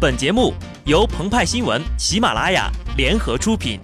[0.00, 0.54] 本节目
[0.86, 3.78] 由澎湃新闻、喜马拉雅联合出品。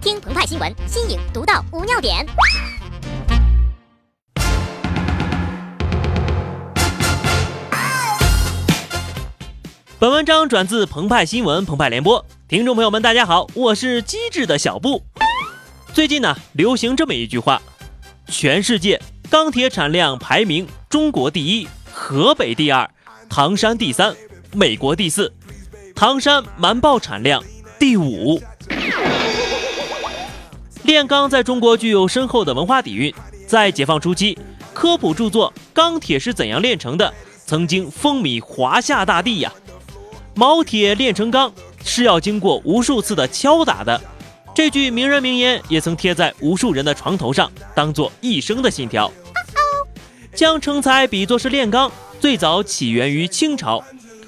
[0.00, 2.24] 听澎湃新闻，新颖独到，无尿点。
[9.98, 15.02] 本文章转自澎湃新闻《澎湃联播，听众朋友们，大家好，我是机智的小布。
[15.92, 17.60] 最近呢，流行这么一句话：
[18.28, 22.88] 全世界钢铁产量排名，中国第一，河北第二，
[23.28, 24.14] 唐山第三。
[24.54, 25.32] 美国第四，
[25.94, 27.42] 唐山瞒报产量
[27.78, 28.42] 第五。
[30.82, 33.14] 炼钢在中国具有深厚的文化底蕴，
[33.46, 34.38] 在解放初期，
[34.74, 37.08] 科普著作《钢铁是怎样炼成的》
[37.46, 39.50] 曾经风靡华夏大地呀。
[40.34, 41.50] 毛铁炼成钢
[41.82, 43.98] 是要经过无数次的敲打的，
[44.54, 49.10] 这句名人名言也曾贴在无数人的床头上，当做一生的信条。
[50.34, 53.78] 将成才比作是炼钢，最早起源于清朝。《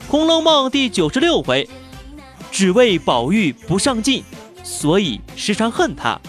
[0.08, 1.68] 红楼梦》第九十六回，
[2.52, 4.22] 只为宝玉不上进，
[4.62, 6.20] 所以时常恨他，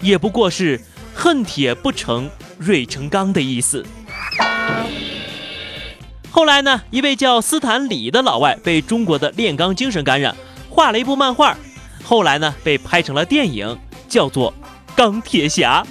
[0.00, 0.80] 也不过是
[1.14, 3.84] 恨铁不成锐成钢的意思。
[6.30, 10.36] 后来呢，一位叫斯坦李的老外被中国的炼钢精神感染，
[10.70, 11.56] 画了一部漫画，
[12.04, 13.76] 后来呢被拍成了电影，
[14.08, 14.52] 叫做
[14.94, 15.84] 《钢铁侠》。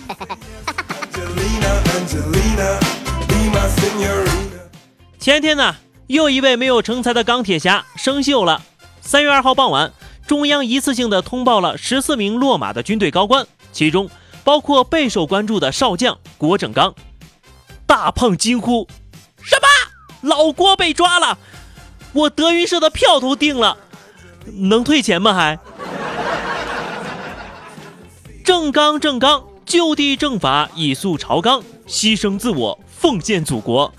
[5.20, 5.76] 前天呢。
[6.12, 8.62] 又一位没有成才的钢铁侠生锈了。
[9.00, 9.94] 三月二号傍晚，
[10.28, 14.10] 中央一次性的通报了十四名落马的军队高官，其中
[14.44, 16.94] 包括备受关注的少将郭正刚。
[17.86, 18.86] 大胖惊呼
[19.42, 19.68] ：“什么？
[20.28, 21.38] 老郭被抓了？
[22.12, 23.78] 我德云社的票都订了，
[24.46, 25.34] 能退钱吗？
[25.34, 25.58] 还？”
[28.44, 33.94] 正刚正刚，就地正法，以肃朝纲，牺牲自我，奉献祖国。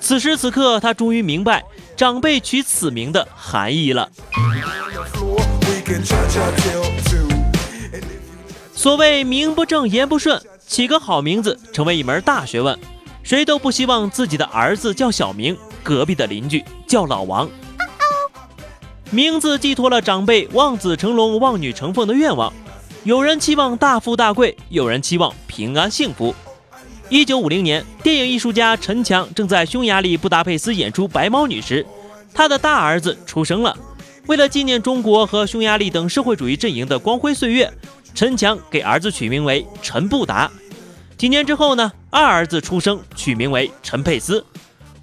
[0.00, 1.64] 此时此刻，他终于明白
[1.96, 4.08] 长辈取此名的含义了。
[8.72, 12.78] 所谓名不正言不顺，起个好名字成为一门大学问。
[13.22, 17.48] 谁都不希望自己的儿子叫小明，隔壁的邻居叫老王。
[19.10, 22.52] 名字寄托了长辈望子成龙、望女成凤的愿望。
[23.04, 26.34] 有人期望大富大贵，有人期望平安幸福。
[27.10, 31.84] 一九五零年，电影艺术家陈强正在匈牙利布达佩斯演出《白毛女》时，
[32.34, 33.74] 他的大儿子出生了。
[34.26, 37.72] 为了纪念中国和匈牙利等社会主义阵营的光辉岁月，
[38.14, 40.50] 陈强给儿子取名为陈布达。
[41.16, 44.44] 几年之后呢，二儿子出生，取名为陈佩斯。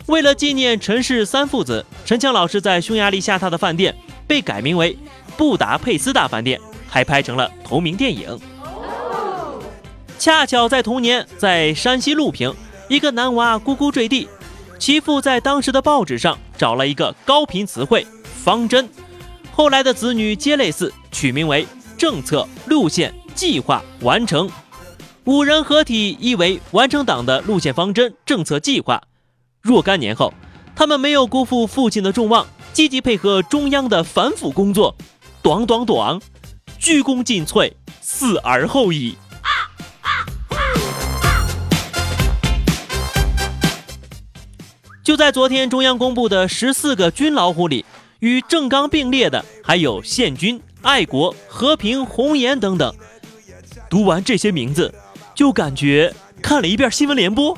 [0.06, 3.96] 为了纪念陈氏三父子，陈强老师在匈牙利下榻的饭店
[4.28, 4.96] 被改名为
[5.36, 8.40] 布达佩斯大饭店，还拍成了同名电影。
[10.18, 12.54] 恰巧在同年，在山西潞平，
[12.88, 14.28] 一个男娃咕咕坠地，
[14.80, 18.06] 其父在当时的报纸上找了一个高频词汇
[18.44, 18.90] “方针”，
[19.52, 21.68] 后来的子女皆类似，取名为
[21.98, 24.50] “政策、路线、计划、完成”，
[25.26, 29.02] 五人合体意为完成党的路线方针、政策计划。
[29.62, 30.34] 若干年后，
[30.76, 34.96] 他们没有辜负父亲的众望，积极配合中央的反腐工作，
[35.42, 36.20] 短短短，
[36.80, 37.72] 鞠躬尽瘁，
[38.02, 39.16] 死而后已。
[45.06, 47.86] 就在昨天，中央公布的十四个军老虎里，
[48.22, 52.92] 与郑刚并列的还有宪军、爱国、和平、红岩等等。
[53.88, 54.92] 读完这些名字，
[55.36, 56.12] 就感觉
[56.42, 57.56] 看了一遍新闻联播。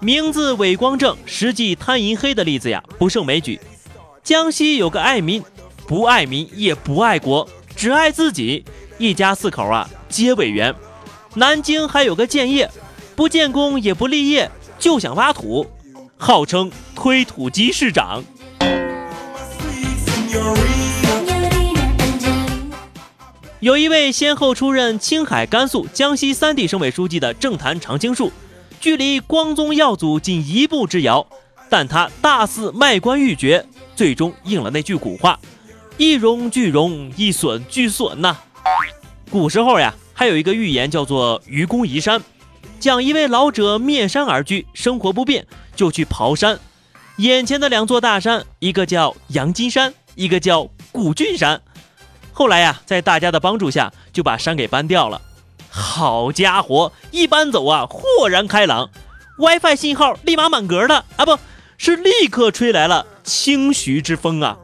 [0.00, 3.60] 名字伪光正，实际贪银黑的例子呀，不胜枚举。
[4.24, 5.44] 江西有个爱民，
[5.86, 7.46] 不爱民也不爱国，
[7.76, 8.64] 只爱自己，
[8.96, 10.74] 一家四口啊皆委员。
[11.34, 12.70] 南京还有个建业，
[13.14, 14.50] 不建功也不立业。
[14.80, 15.66] 就想挖土，
[16.16, 18.24] 号称推土机市长。
[23.60, 28.32] 有一位先后出任青海、甘肃、江西三地省委书记的政坛常青树，
[28.80, 31.26] 距离光宗耀祖仅一步之遥，
[31.68, 35.38] 但他大肆卖官鬻爵，最终应了那句古话
[35.98, 38.38] ：“一荣俱荣，一损俱损”呐。
[39.30, 42.22] 古时候呀，还有一个寓言叫做“愚公移山”。
[42.80, 45.44] 讲一位老者面山而居，生活不便，
[45.76, 46.58] 就去刨山。
[47.16, 51.60] 眼前的两座大山，一个叫阳金山，一个叫古郡山。
[52.32, 55.20] 后来呀，在大家的帮助下，就把山给搬掉了。
[55.68, 58.88] 好家伙，一搬走啊，豁然开朗
[59.36, 61.38] ，WiFi 信号立马满格的啊，不
[61.76, 64.56] 是立刻吹来了清徐之风啊。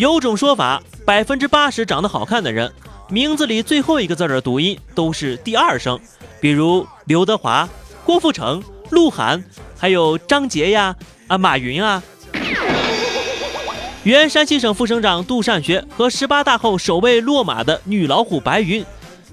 [0.00, 0.82] 有种说法。
[1.04, 2.72] 百分之八十长得好看的人，
[3.10, 6.00] 名字里最后一个字的读音都是第二声，
[6.40, 7.68] 比如刘德华、
[8.02, 9.44] 郭富城、鹿晗，
[9.76, 12.02] 还有张杰呀，啊，马云啊。
[14.04, 18.82] 原山西省副省长杜善学和十八大后首位落马的女老虎白云，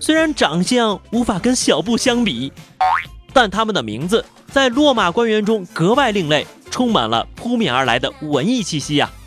[0.02, 2.52] 虽然长相无法跟小布相比，
[3.32, 9.10] 但他们的名字在落马官员中格外另类，充满了扑面而来的文艺气息呀。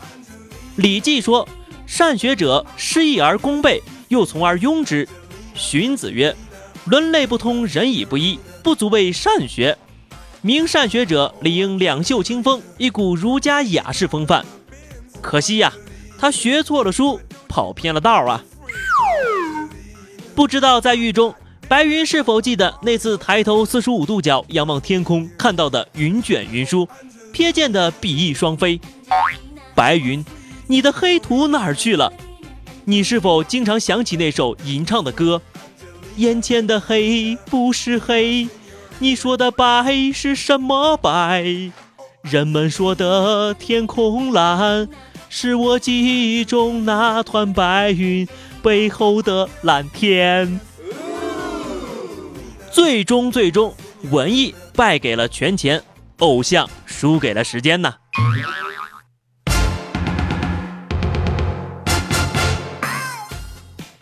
[0.77, 1.47] 礼记》说
[1.85, 5.07] ：“善学者，失义而功倍，又从而庸之。”
[5.53, 6.35] 荀子曰
[6.85, 9.77] ：“伦类不通，仁以不一，不足为善学。
[10.41, 14.45] 名善学者，理应两袖清风，一股儒家雅士风范。”
[15.21, 15.71] 可惜呀，
[16.17, 18.43] 他学错了书，跑偏了道啊！
[20.33, 21.35] 不知道在狱中，
[21.67, 26.87] 白云是否记得那次抬头四十五度角仰望天空看到的云卷云舒，
[27.33, 28.79] 瞥见的比翼双飞？
[29.75, 30.25] 白云，
[30.71, 32.13] 你的黑土哪儿去了？
[32.85, 35.41] 你是否经常想起那首吟唱的歌？
[36.15, 38.47] 眼前的黑不是黑，
[38.99, 41.43] 你说的白是什么白？
[42.21, 44.87] 人们说的天空蓝。
[45.27, 48.25] 是我记忆中那团白云
[48.63, 50.57] 背后的蓝天。
[52.71, 53.75] 最终，最终，
[54.09, 55.83] 文艺败给了权钱，
[56.19, 57.93] 偶像输给了时间呐。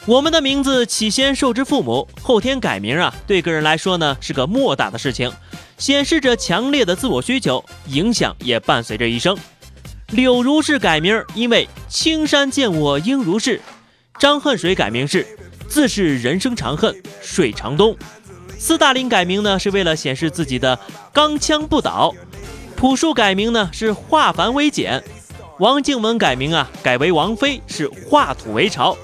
[0.09, 5.31] 我们的名字起先受之父母，后天改名啊，对个人来说呢是个莫大的事情，
[5.77, 9.37] 显示着强烈的自我需求，影响也伴随着一生。
[10.07, 13.59] 柳如是改名，因为青山见我应如是；
[14.17, 15.23] 张恨水改名是
[15.67, 17.93] 自是人生长恨水长东；
[18.57, 20.79] 斯大林改名呢，是为了显示自己的
[21.13, 22.11] 钢枪不倒；
[22.75, 25.03] 朴树改名呢，是化繁为简；
[25.59, 28.97] 王静文改名啊，改为王菲，是化土为潮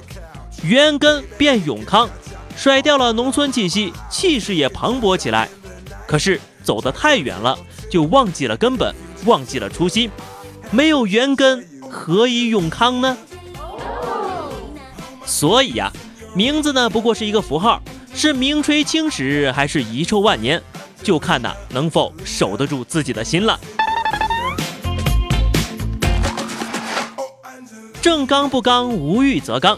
[0.65, 2.09] 元根变永康，
[2.57, 5.47] 甩掉了农村气息，气势也磅礴起来。
[6.07, 7.55] 可是走得太远了，
[7.87, 8.91] 就忘记了根本，
[9.25, 10.09] 忘记了初心。
[10.71, 13.15] 没有元根，何以永康呢？
[15.23, 15.91] 所以呀，
[16.33, 17.79] 名字呢不过是一个符号，
[18.15, 20.59] 是名垂青史还是遗臭万年，
[21.03, 23.59] 就看呐能否守得住自己的心了。
[28.01, 29.77] 正刚不刚，无欲则刚。